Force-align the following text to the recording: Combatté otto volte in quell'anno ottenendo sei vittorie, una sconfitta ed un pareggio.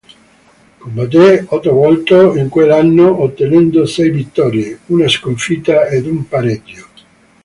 Combatté 0.79 1.45
otto 1.49 1.73
volte 1.75 2.15
in 2.37 2.49
quell'anno 2.49 3.21
ottenendo 3.21 3.85
sei 3.85 4.09
vittorie, 4.09 4.79
una 4.87 5.07
sconfitta 5.07 5.85
ed 5.85 6.07
un 6.07 6.27
pareggio. 6.27 6.87